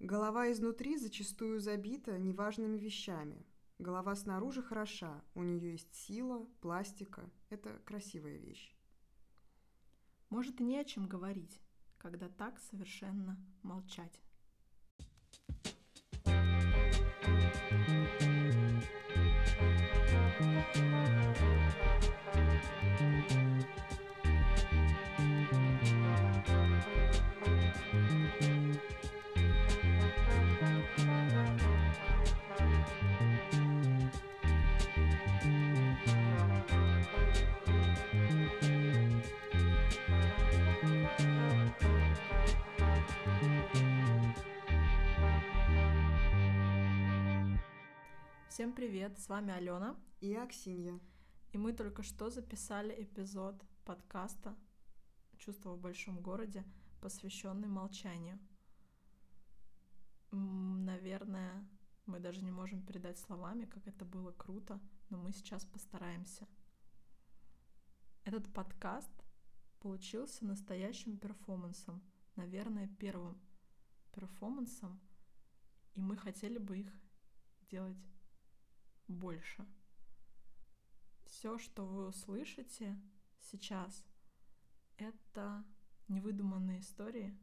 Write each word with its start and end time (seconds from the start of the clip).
Голова 0.00 0.50
изнутри 0.50 0.96
зачастую 0.96 1.60
забита 1.60 2.18
неважными 2.18 2.78
вещами. 2.78 3.44
Голова 3.78 4.16
снаружи 4.16 4.62
хороша, 4.62 5.22
у 5.34 5.42
нее 5.42 5.72
есть 5.72 5.94
сила, 5.94 6.46
пластика. 6.62 7.30
Это 7.50 7.78
красивая 7.84 8.38
вещь. 8.38 8.74
Может 10.30 10.58
и 10.62 10.64
не 10.64 10.78
о 10.78 10.84
чем 10.84 11.06
говорить, 11.06 11.60
когда 11.98 12.30
так 12.30 12.58
совершенно 12.60 13.36
молчать. 13.62 14.22
Всем 48.60 48.74
привет, 48.74 49.18
с 49.18 49.26
вами 49.30 49.54
Алена 49.54 49.96
И 50.20 50.34
Аксинья. 50.34 51.00
И 51.50 51.56
мы 51.56 51.72
только 51.72 52.02
что 52.02 52.28
записали 52.28 52.94
эпизод 53.04 53.54
подкаста 53.86 54.54
«Чувство 55.38 55.70
в 55.70 55.80
большом 55.80 56.20
городе», 56.20 56.62
посвященный 57.00 57.68
молчанию. 57.68 58.38
Наверное, 60.30 61.66
мы 62.04 62.20
даже 62.20 62.42
не 62.44 62.50
можем 62.50 62.84
передать 62.84 63.18
словами, 63.18 63.64
как 63.64 63.86
это 63.86 64.04
было 64.04 64.30
круто, 64.32 64.78
но 65.08 65.16
мы 65.16 65.32
сейчас 65.32 65.64
постараемся. 65.64 66.46
Этот 68.24 68.52
подкаст 68.52 69.24
получился 69.78 70.44
настоящим 70.44 71.16
перформансом, 71.16 72.02
наверное, 72.36 72.88
первым 72.98 73.40
перформансом, 74.12 75.00
и 75.94 76.02
мы 76.02 76.14
хотели 76.18 76.58
бы 76.58 76.80
их 76.80 76.92
делать 77.70 77.96
больше. 79.10 79.66
Все, 81.24 81.58
что 81.58 81.86
вы 81.86 82.08
услышите 82.08 83.00
сейчас, 83.38 84.04
это 84.96 85.64
невыдуманные 86.08 86.80
истории, 86.80 87.38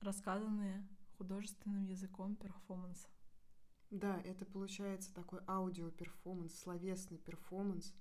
рассказанные 0.00 0.86
художественным 1.16 1.84
языком 1.84 2.36
перформанса. 2.36 3.08
Да, 3.90 4.20
это 4.22 4.44
получается 4.44 5.14
такой 5.14 5.40
аудио-перформанс, 5.46 6.54
словесный 6.58 7.18
перформанс. 7.18 7.94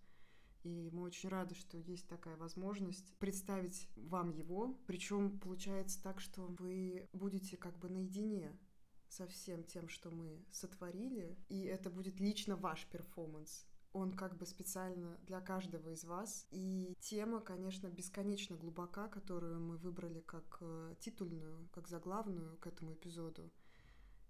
И 0.63 0.89
мы 0.91 1.03
очень 1.03 1.29
рады, 1.29 1.53
что 1.53 1.77
есть 1.77 2.07
такая 2.07 2.37
возможность 2.37 3.15
представить 3.17 3.87
вам 3.95 4.31
его. 4.31 4.79
Причем 4.87 5.39
получается 5.39 6.01
так, 6.01 6.19
что 6.19 6.47
вы 6.47 7.07
будете 7.13 7.55
как 7.55 7.77
бы 7.77 7.87
наедине 7.87 8.57
со 9.16 9.27
всем 9.27 9.63
тем, 9.63 9.88
что 9.88 10.11
мы 10.11 10.44
сотворили, 10.52 11.38
и 11.47 11.63
это 11.63 11.89
будет 11.89 12.19
лично 12.19 12.55
ваш 12.55 12.85
перформанс. 12.88 13.66
Он 13.94 14.11
как 14.11 14.35
бы 14.35 14.45
специально 14.45 15.17
для 15.25 15.39
каждого 15.39 15.91
из 15.91 16.03
вас. 16.03 16.47
И 16.52 16.94
тема, 16.99 17.39
конечно, 17.39 17.88
бесконечно 17.88 18.57
глубока, 18.57 19.07
которую 19.07 19.61
мы 19.61 19.77
выбрали 19.77 20.19
как 20.19 20.57
э, 20.59 20.95
титульную, 20.99 21.69
как 21.72 21.88
заглавную 21.88 22.57
к 22.57 22.67
этому 22.67 22.94
эпизоду. 22.94 23.49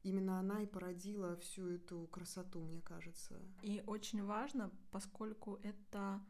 Именно 0.03 0.39
она 0.39 0.61
и 0.61 0.67
породила 0.67 1.35
всю 1.37 1.67
эту 1.67 2.05
красоту, 2.07 2.61
мне 2.61 2.81
кажется. 2.81 3.41
И 3.63 3.83
очень 3.87 4.23
важно, 4.23 4.71
поскольку 4.91 5.59
это 5.63 6.23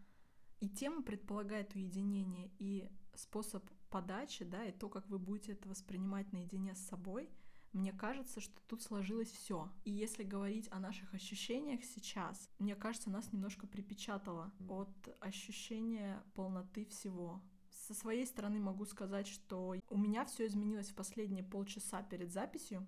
и 0.62 0.70
тема 0.70 1.04
предполагает 1.04 1.76
уединение, 1.76 2.52
и 2.58 2.90
способ 3.16 3.70
подачи, 3.90 4.46
да, 4.46 4.64
и 4.64 4.72
то, 4.72 4.88
как 4.88 5.10
вы 5.10 5.20
будете 5.20 5.52
это 5.52 5.68
воспринимать 5.68 6.32
наедине 6.32 6.74
с 6.74 6.88
собой— 6.88 7.30
мне 7.76 7.92
кажется, 7.92 8.40
что 8.40 8.54
тут 8.68 8.82
сложилось 8.82 9.30
все. 9.30 9.70
И 9.84 9.92
если 9.92 10.24
говорить 10.24 10.70
о 10.72 10.80
наших 10.80 11.14
ощущениях 11.14 11.84
сейчас, 11.84 12.50
мне 12.58 12.74
кажется, 12.74 13.10
нас 13.10 13.34
немножко 13.34 13.68
припечатало 13.68 14.54
от 14.70 14.90
ощущения 15.20 16.24
полноты 16.36 16.86
всего. 16.86 17.44
Со 17.70 17.94
своей 17.94 18.26
стороны 18.26 18.60
могу 18.60 18.86
сказать, 18.86 19.28
что 19.28 19.76
у 19.90 19.98
меня 19.98 20.24
все 20.24 20.48
изменилось 20.48 20.90
в 20.90 20.96
последние 20.96 21.44
полчаса 21.44 22.02
перед 22.02 22.32
записью. 22.32 22.88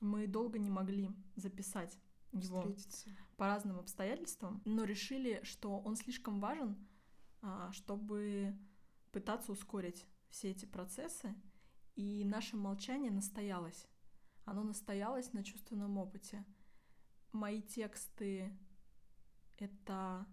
Мы 0.00 0.28
долго 0.28 0.60
не 0.60 0.70
могли 0.70 1.10
записать 1.34 1.98
его 2.30 2.60
Встретиться. 2.60 3.10
по 3.36 3.46
разным 3.46 3.80
обстоятельствам, 3.80 4.62
но 4.64 4.84
решили, 4.84 5.40
что 5.42 5.80
он 5.80 5.96
слишком 5.96 6.38
важен, 6.38 6.76
а, 7.42 7.72
чтобы 7.72 8.56
пытаться 9.10 9.50
ускорить 9.50 10.06
все 10.28 10.52
эти 10.52 10.64
процессы, 10.64 11.34
и 11.96 12.24
наше 12.24 12.56
молчание 12.56 13.10
настоялось 13.10 13.88
оно 14.46 14.62
настоялось 14.62 15.32
на 15.32 15.44
чувственном 15.44 15.98
опыте. 15.98 16.44
Мои 17.32 17.60
тексты— 17.60 18.56
это 19.58 20.26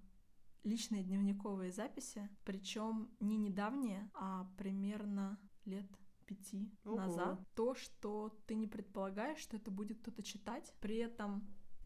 личные 0.63 1.03
дневниковые 1.03 1.71
записи, 1.71 2.29
причем 2.45 3.09
не 3.19 3.35
недавние, 3.35 4.09
а 4.13 4.49
примерно 4.57 5.37
лет 5.65 5.85
пяти 6.25 6.71
Ого. 6.85 6.95
назад. 6.95 7.39
То, 7.55 7.75
что 7.75 8.29
ты 8.47 8.55
не 8.55 8.67
предполагаешь, 8.67 9.39
что 9.39 9.57
это 9.57 9.71
будет 9.71 9.99
кто-то 9.99 10.23
читать. 10.23 10.73
При 10.79 10.97
этом 10.97 11.45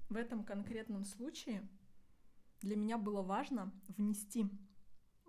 в 0.10 0.16
этом 0.16 0.44
конкретном 0.44 1.06
случае 1.06 1.68
для 2.62 2.76
меня 2.76 2.98
было 2.98 3.22
важно 3.22 3.72
внести 3.88 4.50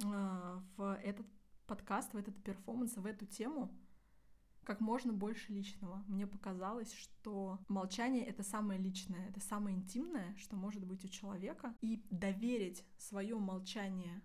э, 0.04 0.60
в 0.76 0.98
этот 1.02 1.26
подкаст, 1.66 2.12
в 2.12 2.16
этот 2.16 2.42
перформанс, 2.42 2.96
в 2.96 3.06
эту 3.06 3.24
тему 3.24 3.72
как 4.68 4.80
можно 4.80 5.14
больше 5.14 5.50
личного. 5.50 6.04
Мне 6.08 6.26
показалось, 6.26 6.92
что 6.92 7.58
молчание— 7.68 8.22
это 8.26 8.42
самое 8.42 8.78
личное, 8.78 9.30
это 9.30 9.40
самое 9.40 9.74
интимное, 9.74 10.36
что 10.36 10.56
может 10.56 10.84
быть 10.84 11.02
у 11.06 11.08
человека. 11.08 11.74
И 11.80 12.04
доверить 12.10 12.84
свое 12.98 13.36
молчание 13.38 14.20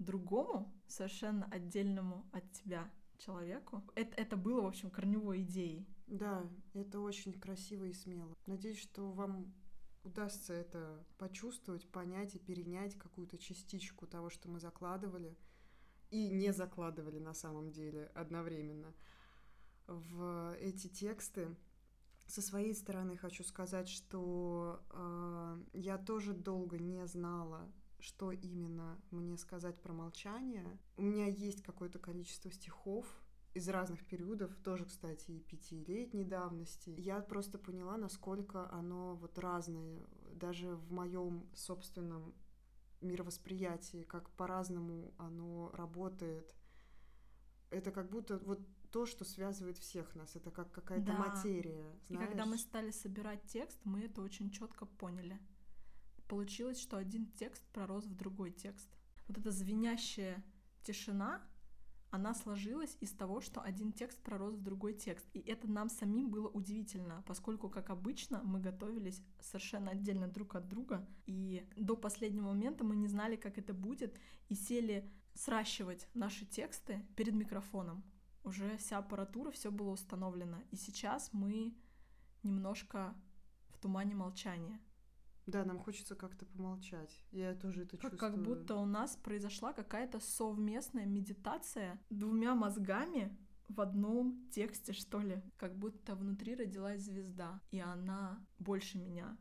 другому, 0.00 0.74
совершенно 0.88 1.46
отдельному 1.46 2.28
от 2.32 2.50
тебя 2.54 2.90
человеку, 3.18 3.84
это, 3.94 4.20
это 4.20 4.36
было, 4.36 4.62
в 4.62 4.66
общем, 4.66 4.90
корневой 4.90 5.42
идеей. 5.42 5.86
Да, 6.08 6.44
это 6.74 6.98
очень 6.98 7.32
красиво 7.32 7.84
и 7.84 7.92
смело. 7.92 8.36
Надеюсь, 8.46 8.80
что 8.80 9.12
вам 9.12 9.54
удастся 10.02 10.54
это 10.54 11.06
почувствовать, 11.18 11.88
понять 11.88 12.34
и 12.34 12.40
перенять 12.40 12.96
какую-то 12.96 13.38
частичку 13.38 14.08
того, 14.08 14.28
что 14.28 14.48
мы 14.48 14.58
закладывали 14.58 15.36
и 16.10 16.30
не 16.30 16.52
закладывали 16.52 17.20
на 17.20 17.32
самом 17.32 17.70
деле 17.70 18.10
одновременно 18.14 18.92
в 19.86 20.56
эти 20.60 20.88
тексты. 20.88 21.56
Со 22.26 22.42
своей 22.42 22.74
стороны 22.74 23.16
хочу 23.16 23.44
сказать, 23.44 23.88
что 23.88 24.80
э, 24.90 25.58
я 25.74 25.96
тоже 25.96 26.34
долго 26.34 26.78
не 26.78 27.06
знала, 27.06 27.70
что 28.00 28.32
именно 28.32 29.00
мне 29.10 29.36
сказать 29.36 29.80
про 29.80 29.92
молчание. 29.92 30.78
У 30.96 31.02
меня 31.02 31.26
есть 31.26 31.62
какое-то 31.62 31.98
количество 31.98 32.50
стихов 32.50 33.06
из 33.54 33.68
разных 33.68 34.04
периодов, 34.04 34.54
тоже, 34.56 34.84
кстати, 34.84 35.30
и 35.30 35.40
пятилетней 35.40 36.24
давности. 36.24 36.90
Я 36.90 37.20
просто 37.20 37.58
поняла, 37.58 37.96
насколько 37.96 38.70
оно 38.70 39.14
вот 39.14 39.38
разное, 39.38 40.06
даже 40.34 40.74
в 40.76 40.92
моем 40.92 41.48
собственном 41.54 42.34
мировосприятии, 43.00 44.02
как 44.02 44.30
по-разному 44.30 45.14
оно 45.16 45.70
работает. 45.72 46.54
Это 47.70 47.90
как 47.90 48.10
будто 48.10 48.38
вот 48.38 48.60
то, 48.90 49.06
что 49.06 49.24
связывает 49.24 49.78
всех 49.78 50.14
нас. 50.14 50.36
Это 50.36 50.50
как 50.50 50.70
какая-то 50.72 51.06
Да. 51.06 51.18
материя. 51.18 51.94
И 52.08 52.16
когда 52.16 52.44
мы 52.44 52.52
знаешь? 52.56 52.60
стали 52.62 52.90
собирать 52.90 53.42
текст, 53.46 53.78
мы 53.84 54.02
это 54.04 54.22
очень 54.22 54.50
четко 54.50 54.86
поняли. 54.86 55.38
Получилось, 56.28 56.80
что 56.80 56.96
один 56.96 57.26
текст 57.32 57.64
пророс 57.72 58.04
в 58.06 58.14
другой 58.14 58.50
текст. 58.50 58.88
Вот 59.28 59.38
эта 59.38 59.50
звенящая 59.50 60.44
тишина, 60.82 61.40
она 62.10 62.34
сложилась 62.34 62.96
из 63.00 63.12
того, 63.12 63.40
что 63.40 63.60
один 63.60 63.92
текст 63.92 64.20
пророс 64.22 64.54
в 64.54 64.62
другой 64.62 64.94
текст. 64.94 65.26
И 65.34 65.40
это 65.40 65.68
нам 65.70 65.88
самим 65.88 66.30
было 66.30 66.48
удивительно, 66.48 67.22
поскольку, 67.26 67.68
как 67.68 67.90
обычно, 67.90 68.42
мы 68.42 68.60
готовились 68.60 69.22
совершенно 69.40 69.90
отдельно 69.90 70.28
друг 70.28 70.54
от 70.54 70.68
друга. 70.68 71.06
И 71.26 71.66
до 71.76 71.96
последнего 71.96 72.46
момента 72.48 72.84
мы 72.84 72.96
не 72.96 73.08
знали, 73.08 73.36
как 73.36 73.58
это 73.58 73.74
будет, 73.74 74.18
и 74.48 74.54
сели 74.54 75.10
сращивать 75.34 76.08
наши 76.14 76.46
тексты 76.46 77.04
перед 77.16 77.34
микрофоном 77.34 78.02
уже 78.46 78.76
вся 78.78 78.98
аппаратура, 78.98 79.50
все 79.50 79.70
было 79.70 79.90
установлено. 79.90 80.58
И 80.70 80.76
сейчас 80.76 81.30
мы 81.32 81.76
немножко 82.42 83.14
в 83.70 83.78
тумане 83.78 84.14
молчания. 84.14 84.80
Да, 85.46 85.64
нам 85.64 85.78
хочется 85.78 86.16
как-то 86.16 86.44
помолчать. 86.44 87.24
Я 87.30 87.54
тоже 87.54 87.82
это 87.82 87.96
Как, 87.96 88.12
чувствую. 88.12 88.18
как 88.18 88.42
будто 88.42 88.76
у 88.76 88.84
нас 88.84 89.16
произошла 89.16 89.72
какая-то 89.72 90.18
совместная 90.18 91.06
медитация 91.06 92.00
двумя 92.10 92.54
мозгами 92.54 93.36
в 93.68 93.80
одном 93.80 94.48
тексте, 94.50 94.92
что 94.92 95.20
ли. 95.20 95.42
Как 95.56 95.76
будто 95.78 96.16
внутри 96.16 96.56
родилась 96.56 97.02
звезда, 97.02 97.60
и 97.70 97.78
она 97.78 98.44
больше 98.58 98.98
меня. 98.98 99.36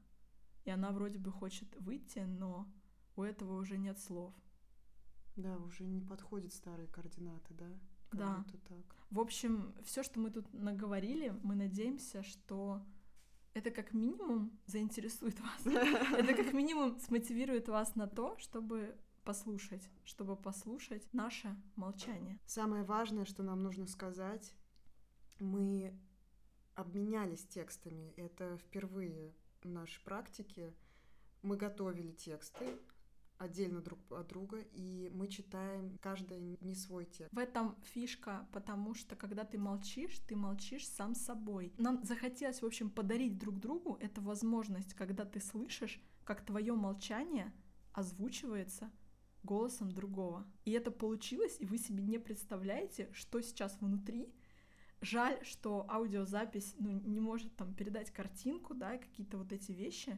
И 0.64 0.70
она 0.70 0.92
вроде 0.92 1.18
бы 1.18 1.32
хочет 1.32 1.76
выйти, 1.80 2.20
но 2.20 2.72
у 3.16 3.24
этого 3.24 3.60
уже 3.60 3.78
нет 3.78 3.98
слов. 4.00 4.34
Да, 5.36 5.58
уже 5.58 5.86
не 5.86 6.02
подходят 6.02 6.54
старые 6.54 6.88
координаты, 6.88 7.54
да? 7.56 7.68
Да. 8.12 8.46
так. 8.68 8.96
В 9.10 9.20
общем, 9.20 9.74
все, 9.84 10.04
что 10.04 10.20
мы 10.20 10.32
тут 10.32 10.52
наговорили, 10.54 11.34
мы 11.44 11.56
надеемся, 11.56 12.24
что 12.24 12.82
это 13.54 13.72
как 13.72 13.94
минимум 13.94 14.52
заинтересует 14.66 15.40
вас. 15.40 15.66
Это 15.66 16.34
как 16.34 16.52
минимум 16.52 17.00
смотивирует 17.00 17.70
вас 17.70 17.96
на 17.96 18.06
то, 18.06 18.38
чтобы 18.38 18.98
послушать, 19.24 19.90
чтобы 20.04 20.36
послушать 20.36 21.08
наше 21.14 21.56
молчание. 21.78 22.38
Самое 22.46 22.84
важное, 22.84 23.24
что 23.26 23.44
нам 23.44 23.64
нужно 23.64 23.88
сказать, 23.88 24.54
мы 25.40 25.98
обменялись 26.76 27.46
текстами. 27.46 28.14
Это 28.18 28.58
впервые 28.58 29.34
в 29.62 29.70
нашей 29.70 30.04
практике. 30.04 30.74
Мы 31.42 31.56
готовили 31.56 32.12
тексты, 32.12 32.78
отдельно 33.38 33.82
друг 33.82 34.00
от 34.12 34.28
друга, 34.28 34.60
и 34.74 35.10
мы 35.14 35.28
читаем 35.28 35.98
каждый 36.02 36.58
не 36.62 36.76
свой 36.76 37.06
текст. 37.06 37.34
В 37.34 37.38
этом 37.38 37.76
фишка, 37.84 38.48
потому 38.52 38.94
что 38.94 39.16
когда 39.16 39.44
ты 39.44 39.58
молчишь, 39.58 40.20
ты 40.28 40.36
молчишь 40.36 40.88
сам 40.88 41.16
собой. 41.16 41.74
Нам 41.78 42.04
захотелось, 42.04 42.62
в 42.62 42.66
общем, 42.66 42.90
подарить 42.90 43.38
друг 43.38 43.60
другу 43.60 43.98
эту 44.00 44.22
возможность, 44.22 44.94
когда 44.94 45.26
ты 45.26 45.40
слышишь, 45.40 46.02
как 46.24 46.46
твое 46.46 46.74
молчание 46.74 47.54
озвучивается 47.94 48.92
голосом 49.44 49.92
другого. 49.92 50.46
И 50.66 50.72
это 50.72 50.92
получилось, 50.92 51.58
и 51.60 51.66
вы 51.66 51.78
себе 51.78 52.04
не 52.04 52.20
представляете, 52.20 53.10
что 53.14 53.42
сейчас 53.42 53.80
внутри. 53.80 54.34
Жаль, 55.02 55.40
что 55.46 55.86
аудиозапись 55.90 56.76
ну, 56.80 56.92
не 56.92 57.20
может 57.20 57.56
там 57.56 57.74
передать 57.76 58.12
картинку, 58.12 58.74
да, 58.74 58.98
какие-то 58.98 59.38
вот 59.38 59.52
эти 59.52 59.72
вещи 59.72 60.18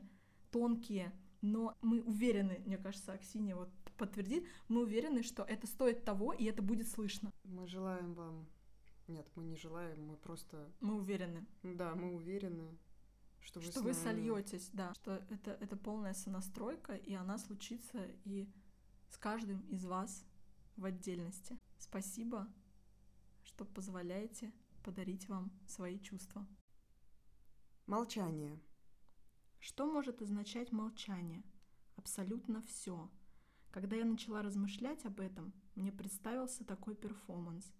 тонкие, 0.51 1.11
но 1.41 1.77
мы 1.81 2.01
уверены, 2.01 2.61
мне 2.65 2.77
кажется, 2.77 3.13
Аксинья 3.13 3.55
вот 3.55 3.69
подтвердит, 3.97 4.47
мы 4.67 4.81
уверены, 4.83 5.23
что 5.23 5.43
это 5.43 5.67
стоит 5.67 6.03
того, 6.03 6.33
и 6.33 6.45
это 6.45 6.61
будет 6.61 6.87
слышно. 6.87 7.31
Мы 7.43 7.67
желаем 7.67 8.13
вам... 8.13 8.47
Нет, 9.07 9.27
мы 9.35 9.45
не 9.45 9.55
желаем, 9.55 10.05
мы 10.05 10.17
просто... 10.17 10.71
Мы 10.81 10.95
уверены. 10.95 11.45
Да, 11.63 11.95
мы 11.95 12.13
уверены, 12.13 12.77
что 13.39 13.59
вы, 13.59 13.65
что 13.65 13.81
вы 13.81 13.93
сольетесь, 13.93 14.69
да, 14.73 14.93
что 14.95 15.23
это, 15.29 15.51
это 15.51 15.77
полная 15.77 16.13
сонастройка, 16.13 16.95
и 16.95 17.13
она 17.13 17.37
случится 17.37 18.05
и 18.25 18.49
с 19.09 19.17
каждым 19.17 19.61
из 19.69 19.85
вас 19.85 20.25
в 20.75 20.85
отдельности. 20.85 21.57
Спасибо, 21.77 22.47
что 23.43 23.65
позволяете 23.65 24.51
подарить 24.83 25.27
вам 25.29 25.51
свои 25.65 25.99
чувства. 25.99 26.45
Молчание. 27.85 28.59
Что 29.59 29.85
может 29.85 30.21
означать 30.21 30.71
молчание? 30.71 31.43
Абсолютно 31.95 32.61
все. 32.61 33.09
Когда 33.71 33.95
я 33.95 34.05
начала 34.05 34.41
размышлять 34.41 35.05
об 35.05 35.19
этом, 35.19 35.53
мне 35.75 35.91
представился 35.91 36.63
такой 36.63 36.95
перформанс. 36.95 37.73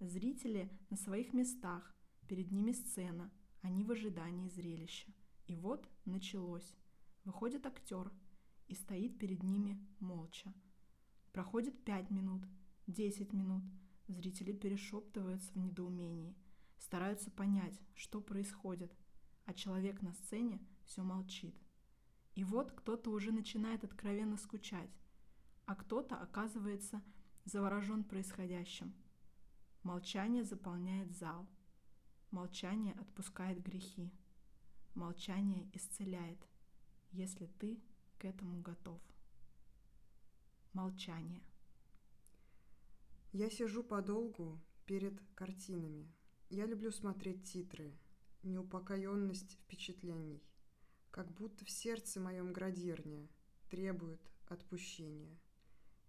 Зрители 0.00 0.70
на 0.90 0.96
своих 0.96 1.32
местах, 1.32 1.94
перед 2.28 2.50
ними 2.50 2.72
сцена, 2.72 3.30
они 3.62 3.84
в 3.84 3.92
ожидании 3.92 4.48
зрелища. 4.48 5.12
И 5.46 5.56
вот 5.56 5.88
началось. 6.04 6.74
Выходит 7.24 7.66
актер 7.66 8.12
и 8.68 8.74
стоит 8.74 9.18
перед 9.18 9.42
ними 9.42 9.78
молча. 10.00 10.52
Проходит 11.32 11.84
пять 11.84 12.10
минут, 12.10 12.42
десять 12.86 13.32
минут. 13.32 13.62
Зрители 14.08 14.52
перешептываются 14.52 15.52
в 15.52 15.56
недоумении, 15.56 16.36
стараются 16.78 17.30
понять, 17.30 17.80
что 17.94 18.20
происходит, 18.20 18.92
а 19.46 19.54
человек 19.54 20.02
на 20.02 20.12
сцене 20.12 20.60
все 20.84 21.02
молчит. 21.02 21.54
И 22.34 22.44
вот 22.44 22.72
кто-то 22.72 23.10
уже 23.10 23.30
начинает 23.30 23.84
откровенно 23.84 24.36
скучать, 24.36 24.90
а 25.66 25.74
кто-то 25.74 26.16
оказывается 26.16 27.02
заворожен 27.44 28.04
происходящим. 28.04 28.94
Молчание 29.82 30.44
заполняет 30.44 31.12
зал. 31.12 31.46
Молчание 32.30 32.94
отпускает 32.94 33.62
грехи. 33.62 34.10
Молчание 34.94 35.68
исцеляет, 35.72 36.38
если 37.10 37.46
ты 37.46 37.82
к 38.18 38.24
этому 38.24 38.60
готов. 38.60 39.00
Молчание. 40.72 41.42
Я 43.32 43.50
сижу 43.50 43.82
подолгу 43.82 44.58
перед 44.86 45.20
картинами. 45.34 46.10
Я 46.48 46.66
люблю 46.66 46.90
смотреть 46.90 47.44
титры, 47.44 47.98
неупокоенность 48.42 49.58
впечатлений 49.62 50.42
как 51.12 51.30
будто 51.30 51.64
в 51.66 51.70
сердце 51.70 52.20
моем 52.20 52.54
градирня, 52.54 53.28
требует 53.68 54.20
отпущения. 54.46 55.38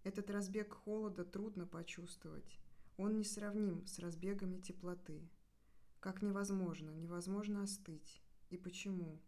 Этот 0.02 0.30
разбег 0.30 0.72
холода 0.72 1.24
трудно 1.24 1.66
почувствовать. 1.66 2.58
Он 2.96 3.18
несравним 3.18 3.86
с 3.86 3.98
разбегами 3.98 4.60
теплоты. 4.60 5.28
Как 6.00 6.22
невозможно, 6.22 6.90
невозможно 6.90 7.62
остыть. 7.62 8.22
И 8.48 8.56
почему? 8.56 9.20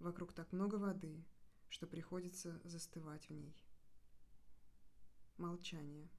Вокруг 0.00 0.32
так 0.32 0.52
много 0.52 0.74
воды, 0.74 1.24
что 1.68 1.86
приходится 1.86 2.60
застывать 2.64 3.28
в 3.28 3.32
ней. 3.32 3.54
Молчание. 5.36 6.10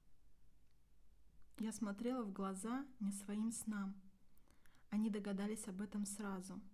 Я 1.58 1.72
смотрела 1.72 2.24
в 2.24 2.32
глаза 2.32 2.86
не 3.00 3.12
своим 3.12 3.52
снам. 3.52 4.00
Они 4.88 5.10
догадались 5.10 5.68
об 5.68 5.82
этом 5.82 6.06
сразу— 6.06 6.58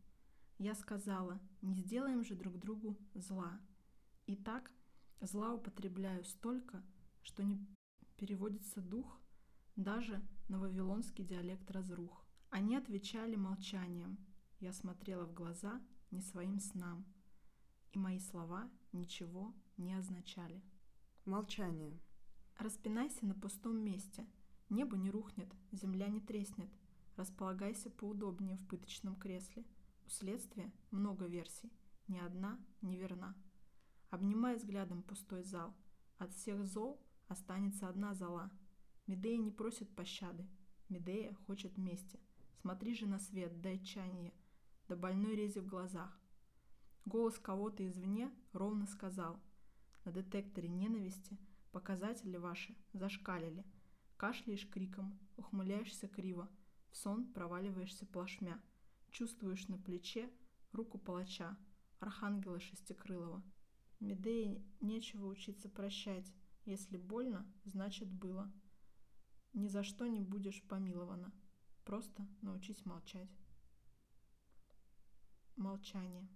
я 0.60 0.74
сказала, 0.74 1.40
не 1.62 1.74
сделаем 1.74 2.22
же 2.22 2.34
друг 2.34 2.58
другу 2.58 2.98
зла. 3.14 3.58
И 4.26 4.36
так 4.36 4.70
зла 5.22 5.54
употребляю 5.54 6.22
столько, 6.22 6.84
что 7.22 7.42
не 7.42 7.66
переводится 8.18 8.82
дух 8.82 9.18
даже 9.74 10.22
на 10.48 10.58
вавилонский 10.58 11.24
диалект 11.24 11.70
разрух. 11.70 12.26
Они 12.50 12.76
отвечали 12.76 13.36
молчанием. 13.36 14.18
Я 14.58 14.74
смотрела 14.74 15.24
в 15.24 15.32
глаза 15.32 15.80
не 16.10 16.20
своим 16.20 16.60
снам, 16.60 17.06
и 17.92 17.98
мои 17.98 18.18
слова 18.18 18.70
ничего 18.92 19.54
не 19.78 19.94
означали. 19.94 20.62
Молчание. 21.24 21.98
Распинайся 22.58 23.24
на 23.24 23.34
пустом 23.34 23.78
месте. 23.78 24.26
Небо 24.68 24.98
не 24.98 25.10
рухнет, 25.10 25.48
земля 25.72 26.08
не 26.08 26.20
треснет. 26.20 26.68
Располагайся 27.16 27.88
поудобнее 27.88 28.58
в 28.58 28.66
пыточном 28.66 29.16
кресле– 29.16 29.64
у 30.10 30.12
следствия 30.12 30.72
много 30.90 31.26
версий, 31.26 31.70
ни 32.08 32.18
одна 32.18 32.58
не 32.82 32.96
верна. 32.96 33.36
Обнимая 34.10 34.56
взглядом 34.56 35.04
пустой 35.04 35.44
зал, 35.44 35.72
от 36.18 36.32
всех 36.34 36.66
зол 36.66 37.00
останется 37.28 37.88
одна 37.88 38.12
зола. 38.14 38.50
Медея 39.06 39.38
не 39.38 39.52
просит 39.52 39.88
пощады, 39.94 40.48
Медея 40.88 41.32
хочет 41.46 41.78
мести. 41.78 42.18
Смотри 42.60 42.94
же 42.94 43.06
на 43.06 43.20
свет, 43.20 43.60
дай 43.60 43.78
чание, 43.78 44.34
до 44.88 44.96
больной 44.96 45.36
рези 45.36 45.60
в 45.60 45.68
глазах. 45.68 46.18
Голос 47.04 47.38
кого-то 47.38 47.86
извне 47.86 48.32
ровно 48.52 48.86
сказал. 48.86 49.40
На 50.04 50.10
детекторе 50.10 50.68
ненависти 50.68 51.38
показатели 51.70 52.36
ваши 52.36 52.76
зашкалили. 52.92 53.64
Кашляешь 54.16 54.68
криком, 54.68 55.16
ухмыляешься 55.36 56.08
криво, 56.08 56.48
в 56.90 56.96
сон 56.96 57.32
проваливаешься 57.32 58.06
плашмя. 58.06 58.60
Чувствуешь 59.10 59.68
на 59.68 59.78
плече 59.78 60.30
руку 60.72 60.98
палача, 60.98 61.56
архангела 61.98 62.60
шестикрылого. 62.60 63.42
Медее 63.98 64.64
нечего 64.80 65.26
учиться 65.26 65.68
прощать. 65.68 66.32
Если 66.64 66.96
больно, 66.96 67.50
значит 67.64 68.10
было. 68.10 68.52
Ни 69.52 69.66
за 69.66 69.82
что 69.82 70.06
не 70.06 70.20
будешь 70.20 70.62
помилована. 70.62 71.32
Просто 71.84 72.26
научись 72.40 72.84
молчать. 72.86 73.30
Молчание. 75.56 76.28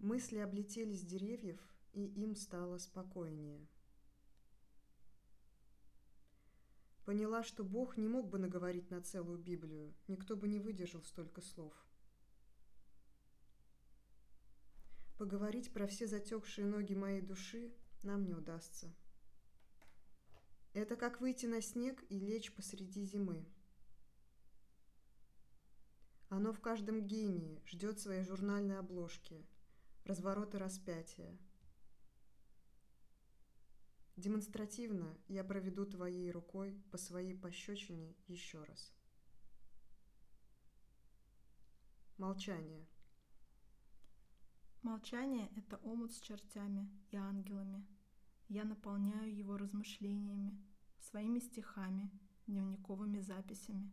Мысли 0.00 0.38
облетели 0.38 0.94
с 0.94 1.02
деревьев, 1.02 1.60
и 1.92 2.04
им 2.04 2.34
стало 2.34 2.78
спокойнее. 2.78 3.68
Поняла, 7.08 7.42
что 7.42 7.64
Бог 7.64 7.96
не 7.96 8.06
мог 8.06 8.28
бы 8.28 8.38
наговорить 8.38 8.90
на 8.90 9.00
целую 9.00 9.38
Библию, 9.38 9.94
никто 10.08 10.36
бы 10.36 10.46
не 10.46 10.60
выдержал 10.60 11.02
столько 11.02 11.40
слов. 11.40 11.72
Поговорить 15.16 15.72
про 15.72 15.86
все 15.86 16.06
затекшие 16.06 16.66
ноги 16.66 16.92
моей 16.92 17.22
души 17.22 17.72
нам 18.02 18.26
не 18.26 18.34
удастся. 18.34 18.94
Это 20.74 20.96
как 20.96 21.22
выйти 21.22 21.46
на 21.46 21.62
снег 21.62 22.04
и 22.10 22.18
лечь 22.18 22.52
посреди 22.52 23.06
зимы. 23.06 23.48
Оно 26.28 26.52
в 26.52 26.60
каждом 26.60 27.06
гении 27.06 27.62
ждет 27.64 27.98
своей 27.98 28.22
журнальной 28.22 28.78
обложки, 28.78 29.46
разворота 30.04 30.58
распятия. 30.58 31.38
Демонстративно 34.18 35.16
я 35.28 35.44
проведу 35.44 35.86
твоей 35.86 36.32
рукой 36.32 36.82
по 36.90 36.98
своей 36.98 37.36
пощечине 37.36 38.16
еще 38.26 38.64
раз. 38.64 38.92
Молчание. 42.16 42.88
Молчание— 44.82 45.52
это 45.56 45.76
омут 45.84 46.10
с 46.10 46.20
чертями 46.20 46.90
и 47.12 47.16
ангелами. 47.16 47.86
Я 48.48 48.64
наполняю 48.64 49.32
его 49.32 49.56
размышлениями, 49.56 50.60
своими 50.98 51.38
стихами, 51.38 52.10
дневниковыми 52.48 53.20
записями. 53.20 53.92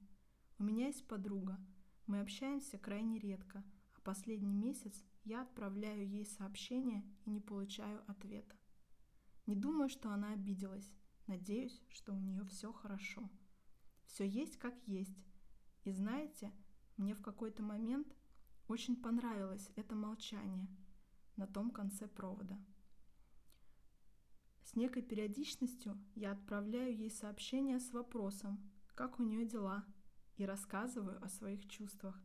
У 0.58 0.64
меня 0.64 0.88
есть 0.88 1.08
подруга. 1.08 1.60
Мы 2.08 2.20
общаемся 2.20 2.80
крайне 2.80 3.20
редко, 3.20 3.64
а 3.94 4.02
последний 4.02 4.56
месяц 4.56 5.04
я 5.24 5.44
отправляю 5.44 6.04
ей 6.04 6.26
сообщение 6.26 7.06
и 7.26 7.30
не 7.30 7.42
получаю 7.42 8.04
ответа. 8.10 8.56
Не 9.46 9.56
думаю, 9.56 9.90
что 9.90 10.10
она 10.12 10.34
обиделась. 10.34 10.92
Надеюсь, 11.28 11.82
что 11.90 12.14
у 12.14 12.20
нее 12.20 12.44
все 12.46 12.72
хорошо. 12.72 13.30
Все 14.06 14.28
есть 14.28 14.58
как 14.58 14.76
есть. 14.88 15.18
И 15.84 15.92
знаете, 15.92 16.52
мне 16.98 17.14
в 17.14 17.22
какой-то 17.22 17.62
момент 17.62 18.08
очень 18.68 18.96
понравилось 18.96 19.70
это 19.76 19.96
молчание 19.96 20.68
на 21.36 21.46
том 21.46 21.70
конце 21.70 22.08
провода. 22.08 22.58
С 24.64 24.76
некой 24.76 25.04
периодичностью 25.04 25.98
я 26.16 26.32
отправляю 26.32 26.96
ей 26.96 27.12
сообщение 27.12 27.80
с 27.80 27.92
вопросом, 27.92 28.60
как 28.96 29.20
у 29.20 29.24
нее 29.24 29.46
дела, 29.46 29.86
и 30.38 30.46
рассказываю 30.46 31.24
о 31.24 31.30
своих 31.30 31.68
чувствах. 31.70 32.22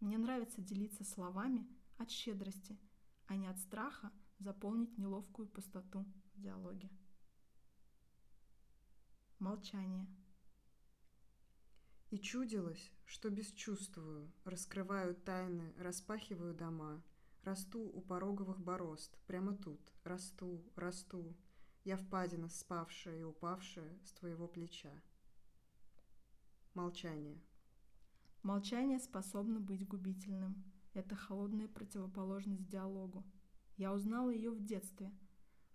Мне 0.00 0.18
нравится 0.18 0.60
делиться 0.60 1.04
словами 1.04 1.68
от 1.98 2.10
щедрости, 2.10 2.78
а 3.26 3.36
не 3.36 3.46
от 3.46 3.58
страха 3.58 4.10
заполнить 4.38 4.98
неловкую 4.98 5.46
пустоту 5.48 6.04
диалоге. 6.42 6.90
Молчание. 9.38 10.06
И 12.10 12.18
чудилось, 12.18 12.92
что 13.06 13.30
бесчувствую, 13.30 14.30
раскрываю 14.44 15.14
тайны, 15.14 15.72
распахиваю 15.78 16.54
дома, 16.54 17.02
расту 17.42 17.80
у 17.80 18.02
пороговых 18.02 18.60
борозд, 18.60 19.16
прямо 19.26 19.56
тут, 19.56 19.80
расту, 20.04 20.62
расту, 20.76 21.34
я 21.84 21.96
впадина, 21.96 22.48
спавшая 22.48 23.20
и 23.20 23.22
упавшая 23.22 23.98
с 24.04 24.12
твоего 24.12 24.46
плеча. 24.46 24.92
Молчание. 26.74 27.40
Молчание 28.42 28.98
способно 28.98 29.60
быть 29.60 29.86
губительным. 29.86 30.62
Это 30.94 31.16
холодная 31.16 31.68
противоположность 31.68 32.68
диалогу. 32.68 33.24
Я 33.76 33.92
узнала 33.92 34.30
ее 34.30 34.50
в 34.50 34.64
детстве. 34.64 35.12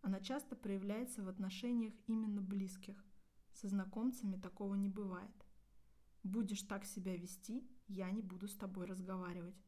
Она 0.07 0.21
часто 0.21 0.55
проявляется 0.55 1.21
в 1.21 1.27
отношениях 1.27 1.93
именно 2.05 2.41
близких. 2.41 2.95
Со 3.51 3.67
знакомцами 3.67 4.37
такого 4.37 4.73
не 4.75 4.87
бывает. 4.87 5.45
Будешь 6.23 6.61
так 6.61 6.85
себя 6.85 7.17
вести, 7.17 7.69
я 7.89 8.09
не 8.09 8.21
буду 8.21 8.47
с 8.47 8.55
тобой 8.55 8.85
разговаривать. 8.85 9.61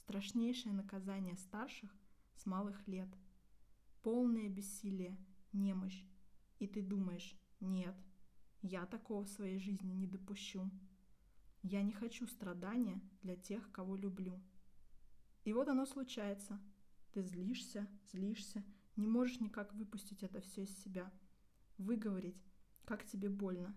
Страшнейшее 0.00 0.72
наказание 0.72 1.36
старших 1.36 1.94
с 2.34 2.46
малых 2.46 2.88
лет. 2.88 3.08
Полное 4.02 4.48
бессилие, 4.48 5.16
немощь. 5.52 6.02
И 6.58 6.66
ты 6.66 6.82
думаешь, 6.82 7.38
нет, 7.60 7.94
я 8.62 8.86
такого 8.86 9.22
в 9.22 9.28
своей 9.28 9.60
жизни 9.60 9.92
не 9.92 10.08
допущу. 10.08 10.68
Я 11.62 11.84
не 11.84 11.92
хочу 11.92 12.26
страдания 12.26 13.00
для 13.22 13.36
тех, 13.36 13.70
кого 13.70 13.94
люблю. 13.94 14.42
И 15.44 15.52
вот 15.52 15.68
оно 15.68 15.86
случается. 15.86 16.60
Ты 17.12 17.22
злишься, 17.22 17.86
злишься, 18.10 18.64
не 18.96 19.06
можешь 19.06 19.40
никак 19.40 19.72
выпустить 19.74 20.22
это 20.22 20.40
все 20.40 20.64
из 20.64 20.82
себя. 20.82 21.12
Выговорить, 21.78 22.42
как 22.84 23.04
тебе 23.04 23.28
больно. 23.28 23.76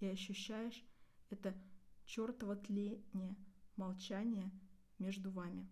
И 0.00 0.06
ощущаешь, 0.06 0.84
это 1.30 1.54
чертово 2.04 2.56
тление, 2.56 3.36
молчание 3.76 4.52
между 4.98 5.30
вами. 5.30 5.68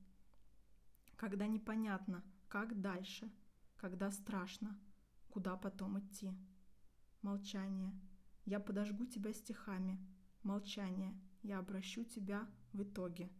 Когда 1.17 1.47
непонятно, 1.47 2.25
как 2.49 2.81
дальше, 2.81 3.31
когда 3.77 4.11
страшно, 4.11 4.79
куда 5.29 5.57
потом 5.57 5.99
идти. 6.01 6.33
Молчание. 7.23 7.93
Я 8.45 8.61
подожгу 8.61 9.05
тебя 9.05 9.33
стихами. 9.33 9.99
Молчание. 10.43 11.15
Я 11.43 11.59
обращу 11.59 12.05
тебя 12.05 12.49
в 12.73 12.83
итоге. 12.83 13.31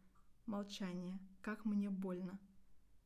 Молчание. 0.47 1.19
Как 1.41 1.65
мне 1.65 1.91
больно. 1.91 2.39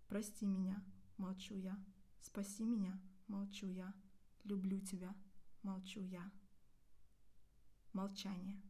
Прости 0.08 0.46
меня. 0.46 0.82
Молчу 1.18 1.54
я. 1.54 1.78
Спаси 2.20 2.64
меня. 2.64 3.00
Молчу 3.26 3.66
я. 3.66 3.94
Люблю 4.44 4.80
тебя. 4.80 5.14
Молчу 5.62 6.00
я. 6.00 6.30
Молчание. 7.92 8.62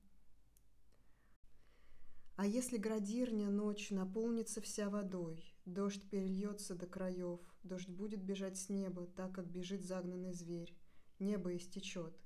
А 2.37 2.47
если 2.47 2.78
градирня 2.78 3.50
ночь 3.50 3.90
наполнится 3.90 4.62
вся 4.62 4.88
водой, 4.88 5.45
дождь 5.66 6.09
перельется 6.09 6.75
до 6.75 6.87
краев, 6.87 7.40
дождь 7.62 7.90
будет 7.90 8.23
бежать 8.23 8.57
с 8.57 8.71
неба, 8.71 9.07
так 9.09 9.35
как 9.35 9.47
бежит 9.47 9.85
загнанный 9.85 10.33
зверь, 10.33 10.75
небо 11.19 11.54
истечет, 11.54 12.19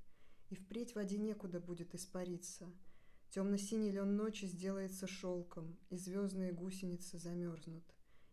и 0.50 0.54
впредь 0.54 0.94
воде 0.94 1.18
некуда 1.18 1.58
будет 1.58 1.96
испариться. 1.96 2.72
Темно-синий 3.30 3.90
лен 3.90 4.14
ночи 4.14 4.44
сделается 4.44 5.08
шелком, 5.08 5.76
и 5.90 5.96
звездные 5.96 6.52
гусеницы 6.52 7.18
замерзнут. 7.18 7.84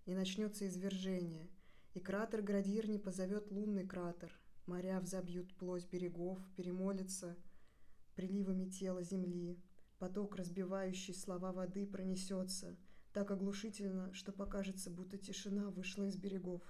И 0.05 0.13
начнется 0.13 0.67
извержение, 0.67 1.49
и 1.93 1.99
кратер 1.99 2.41
градирни 2.41 2.97
позовет 2.97 3.51
лунный 3.51 3.85
кратер, 3.87 4.31
моря 4.65 4.99
взобьют 4.99 5.53
плоть 5.55 5.87
берегов, 5.89 6.39
перемолятся 6.55 7.37
приливами 8.15 8.65
тела 8.69 9.03
земли, 9.03 9.61
Поток, 10.01 10.35
разбивающий 10.35 11.13
слова 11.13 11.51
воды, 11.51 11.85
пронесется 11.85 12.75
так 13.13 13.29
оглушительно, 13.29 14.11
что 14.15 14.31
покажется, 14.31 14.89
будто 14.89 15.15
тишина 15.19 15.69
вышла 15.69 16.05
из 16.05 16.17
берегов, 16.17 16.63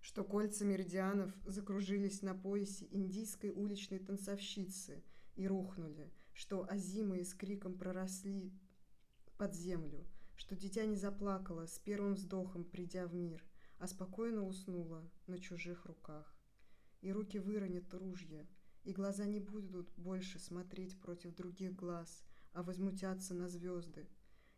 что 0.00 0.24
кольца 0.24 0.64
меридианов 0.64 1.32
закружились 1.46 2.22
на 2.22 2.34
поясе 2.34 2.88
индийской 2.90 3.50
уличной 3.50 4.00
танцовщицы 4.00 5.04
и 5.36 5.46
рухнули, 5.46 6.12
что 6.32 6.66
азимы 6.68 7.22
с 7.22 7.34
криком 7.34 7.78
проросли 7.78 8.52
под 9.38 9.54
землю, 9.54 10.04
что 10.34 10.56
дитя 10.56 10.84
не 10.84 10.96
заплакало 10.96 11.66
с 11.68 11.78
первым 11.78 12.14
вздохом, 12.14 12.64
придя 12.64 13.06
в 13.06 13.14
мир, 13.14 13.44
а 13.82 13.86
спокойно 13.86 14.46
уснула 14.46 15.02
на 15.26 15.38
чужих 15.38 15.86
руках. 15.86 16.34
И 17.00 17.12
руки 17.12 17.38
выронят 17.38 17.92
ружья, 17.92 18.46
и 18.84 18.92
глаза 18.92 19.26
не 19.26 19.40
будут 19.40 19.92
больше 19.96 20.38
смотреть 20.38 21.00
против 21.00 21.34
других 21.34 21.74
глаз– 21.74 22.24
а 22.52 22.62
возмутятся 22.62 23.34
на 23.34 23.48
звезды. 23.48 24.06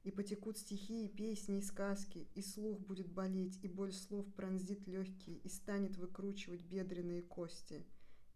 И 0.02 0.10
потекут 0.10 0.58
стихи, 0.58 1.06
и 1.06 1.08
песни, 1.08 1.58
и 1.58 1.62
сказки, 1.62 2.28
и 2.34 2.42
слух 2.42 2.78
будет 2.80 3.08
болеть, 3.08 3.58
и 3.62 3.68
боль 3.68 3.92
слов 3.92 4.30
пронзит 4.34 4.86
легкие, 4.86 5.38
и 5.38 5.48
станет 5.48 5.96
выкручивать 5.96 6.62
бедренные 6.62 7.22
кости. 7.22 7.86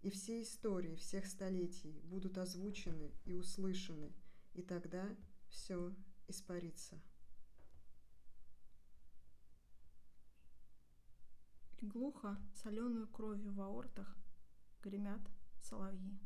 И 0.01 0.11
все 0.11 0.41
истории 0.41 0.95
всех 0.95 1.27
столетий 1.27 2.01
будут 2.05 2.39
озвучены 2.39 3.13
и 3.25 3.35
услышаны, 3.35 4.15
и 4.55 4.63
тогда 4.63 5.05
все 5.51 5.95
испарится. 6.27 7.03
И 11.81 11.87
глухо, 11.87 12.37
соленую 12.55 13.07
кровью 13.09 13.53
в 13.53 13.61
аортах, 13.61 14.17
гремят 14.83 15.21
соловьи. 15.61 16.19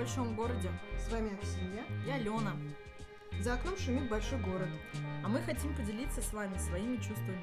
Большом 0.00 0.34
городе. 0.34 0.70
С 0.98 1.12
вами 1.12 1.34
Аксинья. 1.34 1.84
Я 2.06 2.16
Лена. 2.16 2.56
За 3.40 3.52
окном 3.52 3.76
шумит 3.76 4.08
большой 4.08 4.38
город. 4.38 4.70
А 5.22 5.28
мы 5.28 5.40
хотим 5.42 5.74
поделиться 5.74 6.22
с 6.22 6.32
вами 6.32 6.56
своими 6.56 6.96
чувствами. 6.96 7.42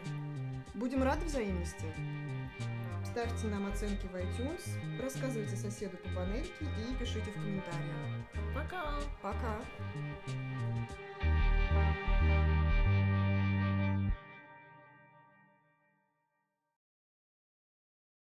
Будем 0.74 1.04
рады 1.04 1.24
взаимности. 1.28 1.86
Ставьте 3.06 3.48
нам 3.48 3.68
оценки 3.68 4.08
в 4.08 4.16
iTunes, 4.16 5.02
рассказывайте 5.02 5.56
соседу 5.56 5.98
по 5.98 6.10
панельке 6.16 6.66
и 6.66 6.96
пишите 7.00 7.30
в 7.30 7.34
комментариях. 7.36 8.26
Пока! 8.56 9.00
Пока! 9.22 9.60